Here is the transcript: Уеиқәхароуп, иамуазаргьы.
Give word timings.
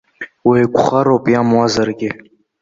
Уеиқәхароуп, 0.47 1.25
иамуазаргьы. 1.29 2.09